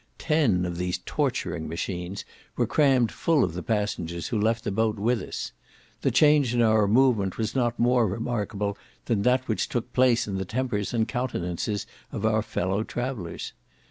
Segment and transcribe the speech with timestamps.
[0.17, 2.25] Ten of these torturing machines
[2.57, 5.51] were crammed full of the passengers who left the boat with us.
[6.01, 10.37] The change in our movement was not more remarkable than that which took place in
[10.39, 13.53] the tempers and countenances of our fellow travellers.